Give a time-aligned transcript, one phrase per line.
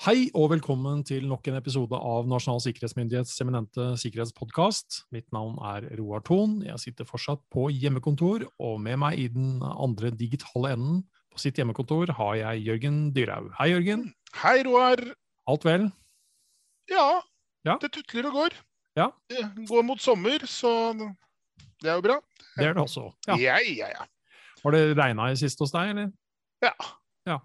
[0.00, 5.02] Hei og velkommen til nok en episode av Nasjonal sikkerhetsmyndighets eminente sikkerhetspodkast.
[5.12, 6.54] Mitt navn er Roar Thon.
[6.64, 11.60] Jeg sitter fortsatt på hjemmekontor, og med meg i den andre digitale enden på sitt
[11.60, 13.50] hjemmekontor har jeg Jørgen Dyrhaug.
[13.58, 14.06] Hei, Jørgen.
[14.40, 15.02] Hei, Roar.
[15.50, 15.90] Alt vel?
[16.90, 17.20] Ja,
[17.68, 17.76] Ja.
[17.76, 18.56] det tutler og går.
[18.96, 19.10] Ja.
[19.28, 22.16] Det går mot sommer, så det er jo bra.
[22.56, 23.12] Det er det også.
[23.28, 23.36] Ja.
[23.36, 24.08] Ja, ja, ja.
[24.64, 26.08] Har det regna i sist hos deg, eller?
[26.64, 26.72] Ja.
[27.28, 27.38] Ja.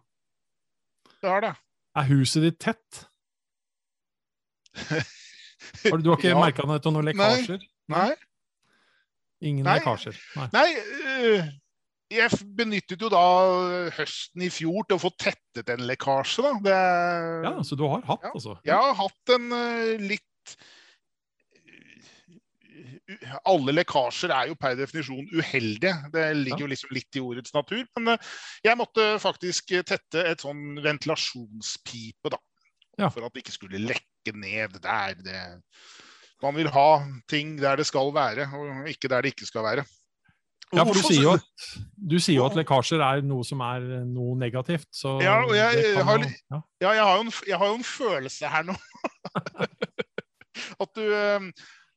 [1.19, 1.53] Det har det.
[1.95, 3.05] Er huset ditt tett?
[5.85, 6.39] Har du, du har ikke Ja.
[6.39, 7.61] merka noe til noen lekkasjer?
[7.93, 8.09] Nei,
[9.45, 9.77] Ingen Nei.
[9.79, 10.17] lekkasjer?
[10.39, 10.47] Nei.
[10.55, 11.47] nei uh,
[12.15, 13.21] jeg benyttet jo da
[13.97, 16.51] høsten i fjor til å få tettet en lekkasje, da.
[16.67, 16.77] Det,
[17.47, 18.31] Ja, så du har hatt, Ja.
[18.33, 18.55] altså?
[18.65, 20.55] Jeg har hatt en uh, litt
[23.45, 25.93] alle lekkasjer er jo per definisjon uheldige.
[26.13, 27.83] Det ligger jo liksom litt i ordets natur.
[27.99, 28.31] Men eh,
[28.65, 32.39] jeg måtte faktisk eh, tette et sånn ventilasjonspipe, da.
[32.97, 33.09] Ja.
[33.11, 35.13] For at det ikke skulle lekke ned der.
[35.21, 35.43] Det.
[36.43, 36.87] Man vil ha
[37.31, 39.85] ting der det skal være, og ikke der det ikke skal være.
[40.73, 41.45] Ja, for du sier jo at,
[41.95, 44.89] du sier jo at lekkasjer er noe som er noe negativt.
[44.97, 46.61] Så Ja, og jeg kan har jo- ja.
[46.81, 48.75] Ja, jeg har en, jeg har jo en følelse her nå.
[50.81, 51.51] At du eh,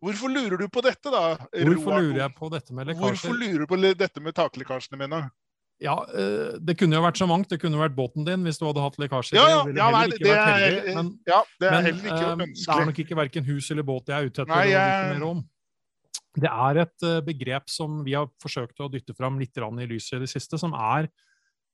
[0.04, 1.22] Hvorfor lurer du på dette, da?
[1.50, 2.02] Hvorfor Roar?
[2.04, 3.16] lurer jeg på dette med lekkasjer?
[3.16, 5.20] Hvorfor lurer du på dette med taklekkasjene mine?
[5.82, 7.48] Ja, eh, Det kunne jo vært så mangt.
[7.50, 9.38] Det kunne jo vært båten din hvis du hadde hatt lekkasjer.
[9.38, 10.94] Ja, ja, det ja nei, det er, heldig.
[10.94, 13.86] Men, ja, det er men heller ikke eh, det er nok ikke verken hus eller
[13.86, 15.44] båt jeg er ute etter Nei, jeg- om.
[16.38, 20.18] Det er et eh, begrep som vi har forsøkt å dytte fram litt i lyset
[20.18, 21.08] i det siste, som er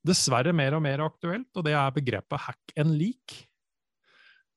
[0.05, 3.47] dessverre mer og mer aktuelt, og det er begrepet hack and leak.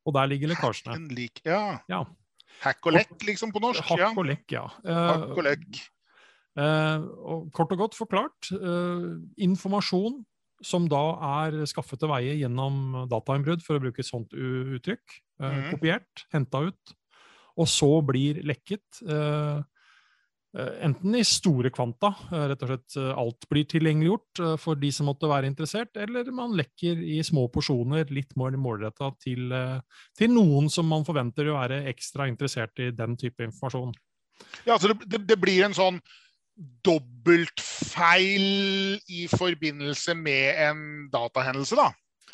[0.06, 0.92] Og der ligger lekkasjene.
[0.94, 1.80] Hack and leak, ja.
[1.90, 2.06] Ja.
[2.64, 3.86] Hack og lekk, liksom, på norsk.
[3.94, 4.10] Ja.
[4.10, 4.66] Hakk og lekk, ja.
[4.86, 5.84] Hack Hakk og lekk.
[6.58, 9.08] Eh, og kort og godt forklart, eh,
[9.46, 10.24] informasjon
[10.66, 11.04] som da
[11.46, 15.68] er skaffet til veie gjennom datainnbrudd, for å bruke et sånt uttrykk, eh, mm.
[15.70, 16.96] kopiert, henta ut,
[17.58, 19.04] og så blir lekket.
[19.06, 19.64] eh, eh,
[20.58, 24.90] enten i store kvanta, eh, rett og slett eh, alt blir tilgjengeliggjort eh, for de
[24.94, 29.80] som måtte være interessert, eller man lekker i små porsjoner, litt mer målretta til, eh,
[30.18, 33.94] til noen som man forventer å være ekstra interessert i den type informasjon.
[34.68, 36.02] Ja, så det, det, det blir en sånn
[36.86, 38.48] dobbeltfeil
[39.14, 40.80] i forbindelse med en
[41.14, 41.92] datahendelse, da,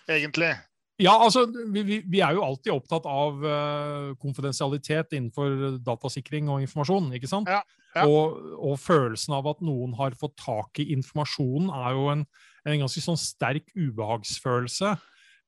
[0.07, 0.53] egentlig.
[1.01, 6.61] Ja, altså, vi, vi, vi er jo alltid opptatt av uh, konfidensialitet innenfor datasikring og
[6.65, 7.49] informasjon, ikke sant?
[7.49, 7.63] Ja,
[7.95, 8.05] ja.
[8.05, 12.27] Og, og følelsen av at noen har fått tak i informasjonen, er jo en,
[12.69, 14.93] en ganske sånn sterk ubehagsfølelse.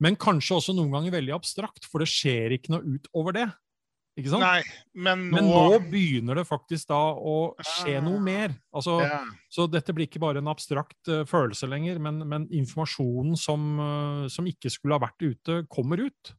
[0.03, 3.45] Men kanskje også noen ganger veldig abstrakt, for det skjer ikke noe utover det.
[4.15, 4.45] Ikke sant?
[4.45, 4.61] Nei,
[4.95, 8.23] men nå, Men nå begynner det faktisk da å skje noe Ah.
[8.23, 8.53] mer.
[8.71, 9.19] Altså, ja.
[9.51, 14.27] så dette blir ikke bare en abstrakt uh, følelse lenger, men, men informasjonen som, uh,
[14.31, 16.31] som ikke skulle ha vært ute, kommer ut.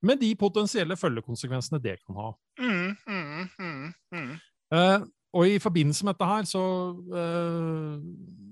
[0.00, 2.32] Med de potensielle følgekonsekvensene det kan ha.
[2.60, 4.32] mm, mm, mm.
[4.72, 5.04] Eh,
[5.36, 6.62] og i forbindelse med dette her, så,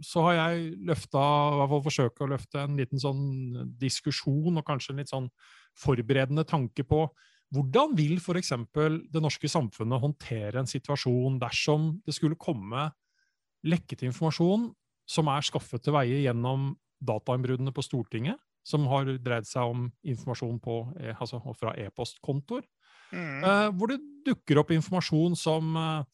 [0.05, 3.23] så har jeg løfta, i hvert fall forsøkt å løfte en liten sånn
[3.81, 5.31] diskusjon, og kanskje en litt sånn
[5.81, 7.07] forberedende tanke på
[7.53, 8.53] hvordan vil f.eks.
[9.13, 12.89] det norske samfunnet håndtere en situasjon dersom det skulle komme
[13.65, 14.71] lekket informasjon
[15.09, 16.73] som er skaffet til veie gjennom
[17.05, 22.65] datainnbruddene på Stortinget, som har dreid seg om informasjon på, eh, altså fra e-postkontoer,
[23.13, 23.45] Mm.
[23.45, 26.05] eh, hvor det dukker opp informasjon som eh,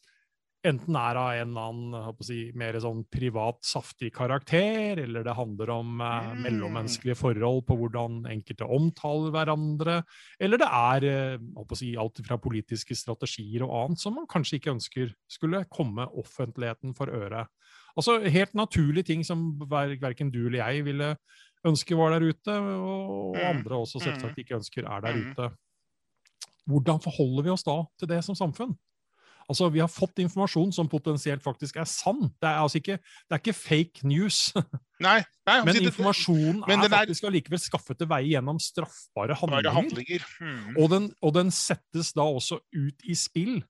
[0.66, 5.71] enten er av en eller annen si, mer sånn privat, saftig karakter, eller det handler
[5.72, 6.43] om eh, Mm.
[6.44, 10.03] mellommenneskelige forhold på hvordan enkelte omtaler hverandre,
[10.41, 14.75] eller det er eh, si, alt fra politiske strategier og annet som man kanskje ikke
[14.75, 17.47] ønsker skulle komme offentligheten for øre.
[17.97, 21.16] Altså helt naturlige ting som ver verken du eller jeg ville
[21.66, 23.49] ønske var der ute, og, og Mm.
[23.56, 25.31] andre også selvsagt ikke ønsker er der Mm.
[25.32, 25.50] ute.
[26.69, 28.76] Hvordan forholder vi oss da til det som samfunn?
[29.50, 32.28] Altså, Vi har fått informasjon som potensielt faktisk er sann.
[32.38, 34.52] Det er altså ikke, det er ikke fake news.
[35.02, 35.17] Nei,
[35.49, 39.41] nei Men altså, det- informasjonen men er faktisk allikevel skaffet til veie gjennom straffbare er
[39.41, 39.75] handlinger.
[39.79, 40.26] handlinger.
[40.38, 40.76] Hmm.
[40.76, 43.62] Og, den, og den settes da også ut i spill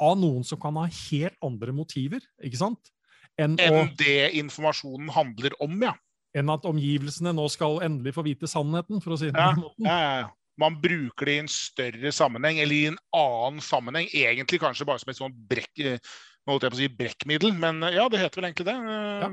[0.00, 2.92] av noen som kan ha helt andre motiver, ikke sant?
[3.40, 5.92] Enn, å, det informasjonen handler om, ja.
[6.36, 9.52] enn at omgivelsene nå skal endelig få vite sannheten, for å si det på Ja,
[9.52, 9.88] den måten.
[9.90, 10.30] ja, ja, ja.
[10.60, 14.08] Man bruker det i en større sammenheng, eller i en annen sammenheng.
[14.16, 15.98] Egentlig kanskje bare som et sånt brekk, eh,
[16.46, 18.76] nå holdt jeg på å si brekkmiddel, men eh, ja, det heter vel egentlig det.
[18.80, 19.30] eh, Ja.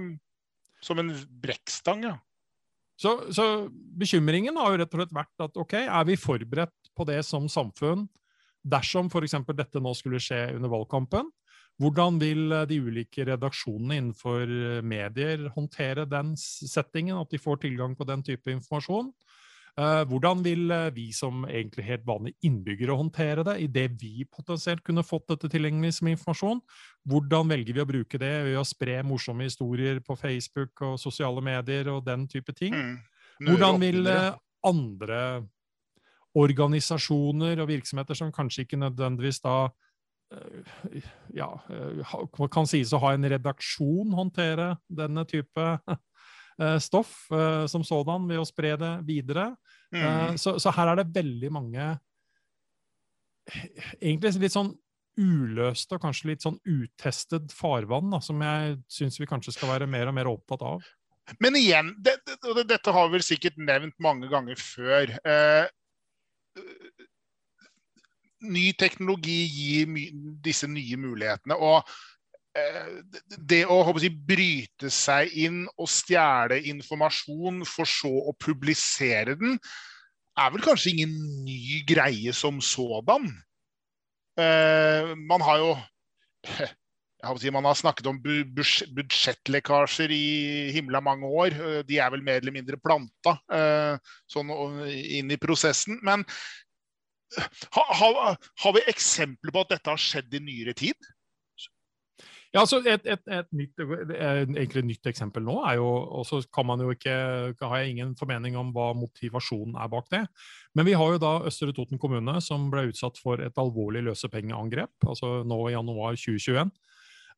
[0.84, 2.18] Som en brekkstang, ja.
[3.00, 7.06] Så, så bekymringen har jo rett og slett vært at ok, er vi forberedt på
[7.08, 8.04] det som samfunn
[8.64, 9.38] dersom f.eks.
[9.56, 11.32] dette nå skulle skje under valgkampen?
[11.82, 14.52] Hvordan vil de ulike redaksjonene innenfor
[14.86, 19.10] medier håndtere den settingen, at de får tilgang på den type informasjon?
[19.74, 24.84] Uh, hvordan vil uh, vi som egentlig helt vanlige innbyggere håndtere det, idet vi potensielt
[24.86, 26.62] kunne fått dette tilgjengelig som informasjon?
[27.10, 31.42] Hvordan velger vi å bruke det ved å spre morsomme historier på Facebook og sosiale
[31.42, 32.76] medier og den type ting?
[32.78, 33.00] Mm.
[33.50, 34.38] Hvordan vil uh,
[34.70, 35.24] andre
[36.38, 39.58] organisasjoner og virksomheter som kanskje ikke nødvendigvis da
[41.38, 41.46] ja,
[42.50, 45.98] kan sies å ha en redaksjon håndtere denne type Eh,
[46.80, 49.52] stoff eh, som sådan ved å spre det videre.
[49.94, 50.40] Eh, mm.
[50.42, 51.92] Så, så, her er det veldig mange
[54.00, 54.72] egentlig litt sånn
[55.20, 59.90] uløste og kanskje litt sånn utestet farvann, da, som jeg syns vi kanskje skal være
[59.90, 60.88] mer og mer opptatt av.
[61.44, 65.14] Men igjen, det, det, dette har vi vel sikkert nevnt mange ganger før.
[65.24, 66.64] Eh,
[68.44, 69.94] ny teknologi gir
[70.44, 71.56] disse nye mulighetene.
[71.56, 72.13] og Eh,
[72.54, 79.58] det å si, bryte seg inn og stjele informasjon for så å publisere den,
[80.38, 81.14] er vel kanskje ingen
[81.46, 83.28] ny greie som sådan.
[84.38, 85.74] Eh, man har jo
[87.40, 91.54] si, Man har snakket om budsjettlekkasjer i himla mange år.
[91.54, 93.38] Eh, de er vel mer eller mindre planta
[94.30, 94.50] sånn
[94.90, 96.02] inn i prosessen.
[96.06, 96.26] Men
[97.74, 101.13] har, har vi eksempler på at dette har skjedd i nyere tid?
[102.54, 106.68] Ja, altså et, et, et, nytt, egentlig nytt eksempel nå er jo Og så kan
[106.70, 107.16] man jo ikke
[107.58, 110.22] har jeg ingen formening om hva motivasjonen er bak det.
[110.78, 114.94] Men vi har jo da Østre Toten kommune som ble utsatt for et alvorlig løsepengeangrep,
[115.02, 116.70] altså nå i januar 2021.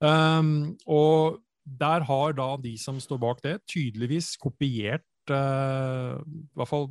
[0.03, 6.69] Um, og der har da de som står bak det, tydeligvis kopiert uh, i hvert
[6.69, 6.89] fall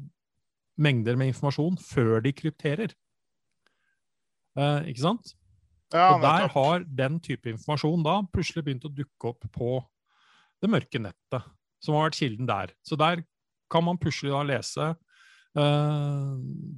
[0.80, 2.96] mengder med informasjon før de krypterer.
[4.56, 5.36] Uh, ikke sant?
[5.94, 9.76] Ja, og Der har den type informasjon da plutselig begynt å dukke opp på
[10.62, 11.44] det mørke nettet,
[11.82, 12.72] som har vært kilden der.
[12.82, 13.22] Så der
[13.70, 16.32] kan man plutselig da lese eh,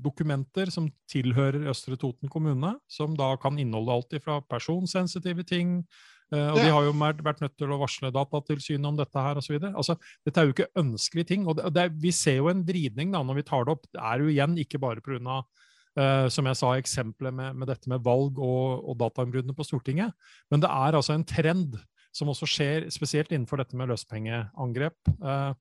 [0.04, 5.80] dokumenter som tilhører Østre Toten kommune, som da kan inneholde alt fra personsensitive ting,
[6.34, 6.62] Uh, og ja.
[6.64, 9.60] de har jo vært nødt til å varsle Datatilsynet om dette her osv.
[9.69, 9.94] Altså,
[10.26, 11.44] dette er jo ikke ønskelige ting.
[11.46, 13.86] og det, det, Vi ser jo en vridning da, når vi tar det opp.
[13.94, 15.38] Det er jo igjen ikke bare pga.
[15.96, 20.12] Uh, som jeg sa, eksempelet med, med dette med valg og, og datainnbruddene på Stortinget.
[20.52, 21.78] Men det er altså en trend
[22.16, 25.52] som også skjer, spesielt innenfor dette med løspengeangrep, uh,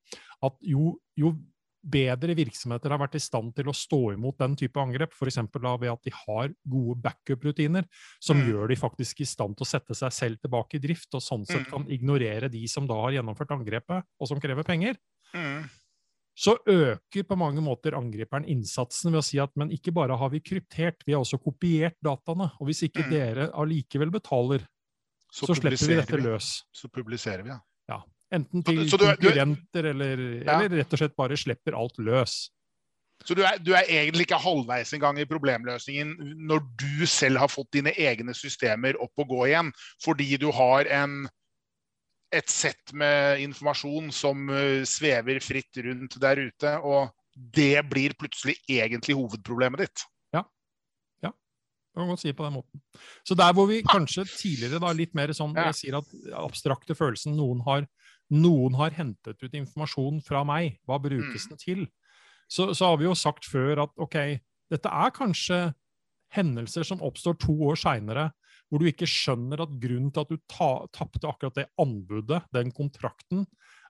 [0.46, 1.36] at jo, jo,
[1.86, 5.38] bedre virksomheter har vært i stand til å stå imot den type angrep, f.eks.
[5.54, 7.86] ved at de har gode backup-rutiner
[8.18, 8.48] som mm.
[8.50, 11.46] gjør de faktisk i stand til å sette seg selv tilbake i drift, og sånn
[11.46, 11.70] sett mm.
[11.70, 14.98] kan ignorere de som da har gjennomført angrepet, og som krever penger.
[15.38, 15.70] Mm
[16.36, 20.32] så øker på mange måter angriperen innsatsen ved å si at men ikke bare har
[20.34, 22.50] vi kryptert, vi har også kopiert dataene.
[22.60, 23.14] Og hvis ikke mm.
[23.14, 24.66] dere allikevel betaler,
[25.32, 26.50] så, så slipper vi dette løs.
[26.76, 27.62] Så publiserer vi, ja.
[27.92, 28.02] ja.
[28.36, 30.58] Enten til du, konkurrenter eller, ja.
[30.58, 32.36] eller, rett og slett bare slipper alt løs.
[33.24, 36.12] Så du er, du er egentlig ikke halvveis engang i problemløsningen
[36.50, 39.72] når du selv har fått dine egne systemer opp og gå igjen,
[40.04, 41.22] fordi du har en
[42.36, 46.76] et sett med informasjon som uh, svever fritt rundt der ute.
[46.84, 50.06] Og det blir plutselig egentlig hovedproblemet ditt.
[50.36, 50.46] Ja.
[51.26, 52.84] Ja, det kan godt si på den måten.
[53.28, 57.36] Så der hvor vi kanskje tidligere da litt mer sånn Jeg sier at abstrakte følelsen
[57.36, 57.88] noen har,
[58.32, 61.52] noen har hentet ut informasjon fra meg, hva brukes mm.
[61.52, 61.88] den til?
[62.48, 64.18] Så, så har vi jo sagt før at OK,
[64.72, 65.60] dette er kanskje
[66.36, 68.30] hendelser som oppstår to år seinere,
[68.76, 72.74] hvor du ikke skjønner at grunnen til at du ta, tapte akkurat det anbudet, den
[72.76, 73.46] kontrakten,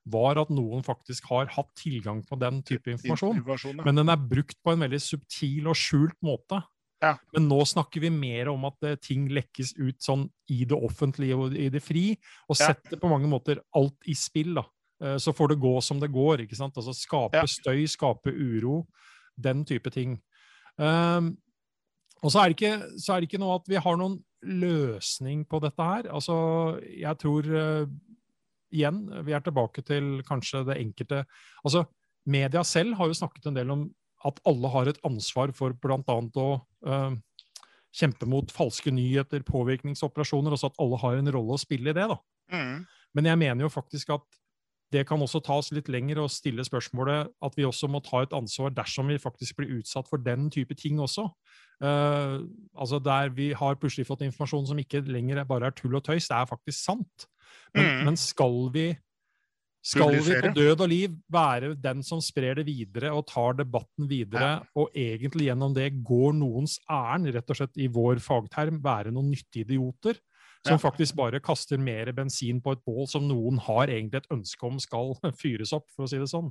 [0.06, 3.39] var at noen faktisk har hatt tilgang på den type informasjon.
[3.39, 3.86] informasjon ja.
[3.88, 6.60] Men den er brukt på en veldig subtil og skjult måte.
[7.01, 7.15] Ja.
[7.34, 11.39] Men nå snakker vi mer om at uh, ting lekkes ut sånn i det offentlige
[11.39, 12.12] og i det fri,
[12.46, 13.01] og setter ja.
[13.01, 14.54] på mange måter alt i spill.
[14.60, 14.68] da.
[15.01, 16.46] Uh, så får det gå som det går.
[16.46, 16.77] ikke sant?
[16.77, 18.84] Altså Skape støy, skape uro.
[19.34, 20.20] Den type ting.
[20.77, 21.34] Um,
[22.22, 25.44] og så er, det ikke, så er det ikke noe at vi har noen løsning
[25.50, 26.10] på dette her.
[26.14, 26.36] Altså,
[26.86, 27.92] jeg tror uh,
[28.74, 31.24] igjen, vi er tilbake til kanskje det enkelte
[31.64, 31.86] Altså,
[32.25, 33.88] media selv har jo snakket en del om
[34.25, 36.02] at alle har et ansvar for bl.a.
[36.08, 36.48] å
[36.88, 37.18] uh,
[37.96, 42.08] kjempe mot falske nyheter, påvirkningsoperasjoner, også at alle har en rolle å spille i det.
[42.12, 42.18] da.
[42.52, 42.86] Mm.
[43.16, 44.25] Men jeg mener jo faktisk at
[44.94, 48.22] det kan også ta oss litt lenger og stille spørsmålet at vi også må ta
[48.24, 51.27] et ansvar dersom vi faktisk blir utsatt for den type ting også.
[51.84, 52.46] Uh,
[52.77, 56.30] altså Der vi har plutselig fått informasjon som ikke lenger bare er tull og tøys,
[56.30, 57.27] det er faktisk sant.
[57.74, 58.06] Men, mm.
[58.06, 58.94] men skal vi
[59.86, 64.08] skal vi på død og liv være den som sprer det videre og tar debatten
[64.10, 64.63] videre, ja.
[64.74, 69.30] og egentlig gjennom det går noens ærend, rett og slett i vår fagterm, være noen
[69.36, 70.18] nyttige idioter?
[70.66, 70.82] Som ja.
[70.82, 74.80] faktisk bare kaster mer bensin på et bål som noen har egentlig et ønske om
[74.82, 76.50] skal fyres opp, for å si det sånn.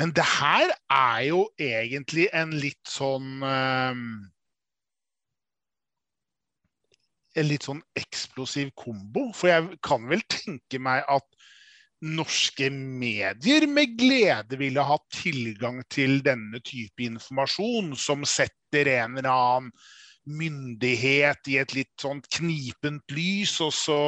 [0.00, 4.06] Men det her er jo egentlig en litt sånn um,
[7.34, 9.30] En litt sånn eksplosiv kombo.
[9.34, 11.24] For jeg kan vel tenke meg at
[12.04, 19.30] norske medier med glede ville hatt tilgang til denne type informasjon, som setter en eller
[19.32, 19.72] annen
[20.24, 23.98] myndighet i et litt sånn knipent lys, og så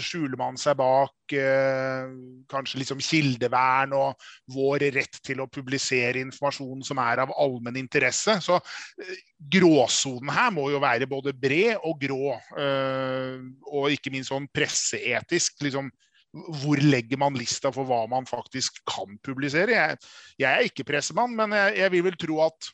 [0.00, 2.08] skjuler man seg bak eh,
[2.48, 8.38] kanskje liksom kildevern og vår rett til å publisere informasjon som er av allmenn interesse.
[8.44, 9.20] Så eh,
[9.52, 13.36] gråsonen her må jo være både bred og grå, eh,
[13.68, 15.60] og ikke minst sånn presseetisk.
[15.66, 15.92] liksom
[16.36, 19.72] hvor legger man lista for hva man faktisk kan publisere?
[19.72, 20.00] Jeg,
[20.42, 22.72] jeg er ikke pressemann, men jeg, jeg vil vel tro at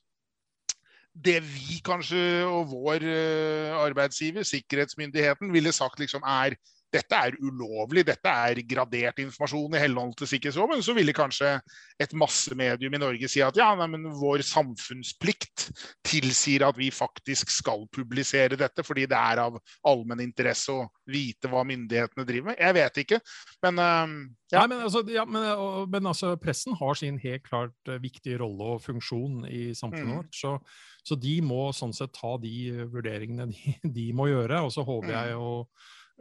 [1.12, 6.56] det vi kanskje og vår uh, arbeidsgiver, sikkerhetsmyndigheten, ville sagt liksom er
[6.92, 11.54] dette er ulovlig, dette er gradert informasjon i henhold til sikkerhetsloven, så ville kanskje
[12.02, 15.70] et massemedium i Norge si at ja, nei, men vår samfunnsplikt
[16.04, 19.56] tilsier at vi faktisk skal publisere dette, fordi det er av
[19.88, 22.60] allmenn interesse å vite hva myndighetene driver med.
[22.60, 23.20] Jeg vet ikke,
[23.64, 24.14] men uh,
[24.52, 24.60] ja.
[24.60, 25.48] Nei, men, altså, ja, men,
[25.92, 30.18] men altså, pressen har sin helt klart uh, viktige rolle og funksjon i samfunnet mm.
[30.18, 30.36] vårt.
[30.36, 30.54] Så,
[31.00, 34.60] så, de må sånn sett ta de vurderingene de, de må gjøre.
[34.66, 35.16] Og så håper mm.
[35.16, 35.50] jeg jo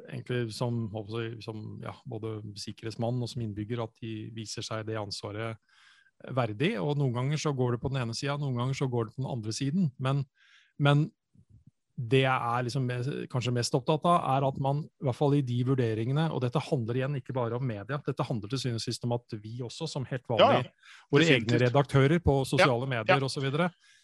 [0.10, 0.84] egentlig som,
[1.43, 5.60] som ja, både sikkerhetsmann og som innbygger at de viser seg det ansvaret
[6.38, 6.75] verdig.
[6.81, 9.15] Og noen ganger så går det på den ene sida, noen ganger så går det
[9.15, 9.89] på den andre siden.
[10.01, 10.24] Men,
[10.81, 11.10] men
[12.01, 12.88] det jeg er liksom
[13.31, 16.62] kanskje mest opptatt av, er at man i hvert fall i de vurderingene Og dette
[16.63, 19.89] handler igjen ikke bare om media, dette handler til og sist om at vi også,
[19.91, 21.05] som helt vanlig, ja, ja.
[21.13, 23.27] våre egne redaktører på sosiale medier ja.
[23.27, 23.48] osv.,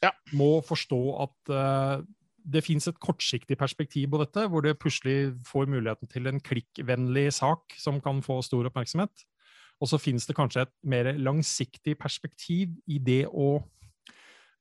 [0.03, 0.11] ja.
[0.37, 2.05] må forstå at uh,
[2.47, 7.27] det fins et kortsiktig perspektiv på dette, hvor det plutselig får muligheten til en klikkvennlig
[7.35, 9.25] sak som kan få stor oppmerksomhet.
[9.81, 13.59] Og så finnes det kanskje et mer langsiktig perspektiv i det å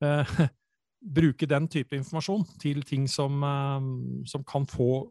[0.04, 0.34] eh,
[1.18, 3.86] bruke den type informasjon til ting som, eh,
[4.28, 5.06] som kan få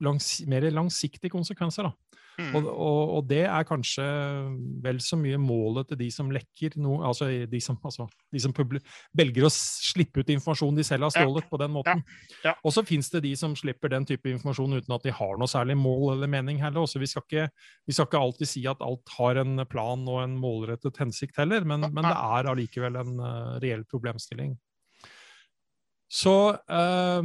[0.00, 1.90] langs, mer langsiktige konsekvenser.
[1.90, 2.20] Da.
[2.40, 2.54] Mm.
[2.56, 4.04] Og, og, og, det er kanskje
[4.84, 8.54] vel så mye målet til de som lekker noe Altså de som, altså, de som
[9.16, 11.50] velger å slippe ut informasjon de selv har stjålet, ja.
[11.50, 12.02] på den måten.
[12.40, 12.50] Ja.
[12.50, 12.54] Ja.
[12.64, 15.50] Og så fins det de som slipper den type informasjon uten at de har noe
[15.50, 16.84] særlig mål eller mening heller.
[16.84, 17.48] Også vi, skal ikke,
[17.88, 21.66] vi skal ikke alltid si at alt har en plan og en målrettet hensikt heller,
[21.66, 24.56] men, men det er allikevel en uh, reell problemstilling.
[26.10, 27.22] Så uh,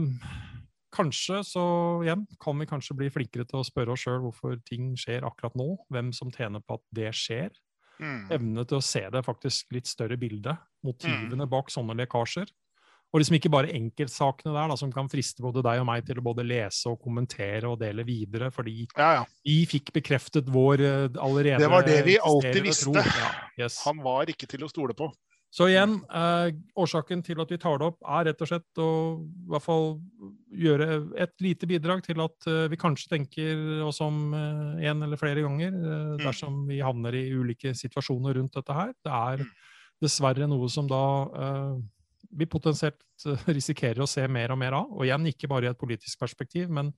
[0.95, 1.65] kanskje så
[2.05, 5.55] igjen kan vi kanskje bli flinkere til å spørre oss sjøl hvorfor ting skjer akkurat
[5.59, 5.73] nå.
[5.93, 7.53] Hvem som tjener på at det skjer.
[7.99, 8.27] Mm.
[8.35, 10.55] Evne til å se det faktisk litt større bilde.
[10.85, 11.51] Motivene mm.
[11.51, 12.51] bak sånne lekkasjer.
[13.13, 16.19] Og liksom ikke bare enkeltsakene der da, som kan friste både deg og meg til
[16.19, 19.21] å både lese og kommentere og dele videre, fordi ja, ja.
[19.45, 23.05] vi fikk bekreftet vår uh, allerede Det var det vi alltid visste.
[23.05, 23.29] Ja,
[23.61, 23.79] yes.
[23.85, 25.07] Han var ikke til å stole på.
[25.55, 28.89] Så igjen, eh, årsaken til at vi tar det opp, er rett og slett å
[29.23, 29.85] i hvert fall
[30.51, 30.87] gjøre
[31.23, 35.45] et lite bidrag til at eh, vi kanskje tenker oss om eh, en eller flere
[35.45, 36.17] ganger eh, mm.
[36.25, 38.91] dersom vi havner i ulike situasjoner rundt dette her.
[38.99, 39.53] Det er mm.
[40.03, 41.03] dessverre noe som da
[41.39, 41.71] eh,
[42.35, 44.91] vi potensielt eh, risikerer å se mer og mer av.
[44.91, 46.91] Og igjen, ikke bare i et politisk perspektiv, men,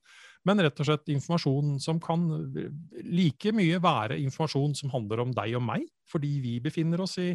[0.45, 2.27] men, rett og slett informasjon som kan
[3.07, 7.31] like mye være informasjon som handler om deg og meg, fordi vi befinner oss i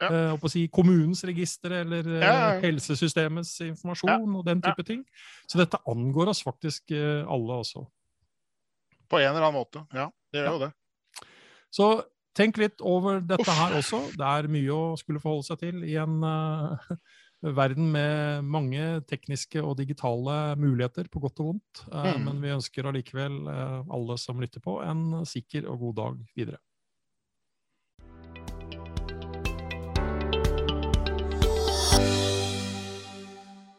[0.00, 0.32] ja.
[0.34, 5.04] uh, si, kommunens register eller ja, ja, helsesystemets informasjon og den type ting.
[5.46, 7.84] Så dette angår oss faktisk uh, alle også.
[9.06, 10.10] På en eller annen måte, ja.
[10.32, 10.72] Det gjør jo det.
[11.76, 11.86] Så
[12.36, 13.58] tenk litt over dette Uff.
[13.60, 14.02] her også.
[14.16, 16.90] Det er mye å skulle forholde seg til i en uh,
[17.42, 21.82] verden med mange tekniske og digitale muligheter, på godt og vondt.
[21.90, 22.24] Uh, mm.
[22.28, 26.62] Men vi ønsker allikevel uh, alle som lytter på, en sikker og god dag videre.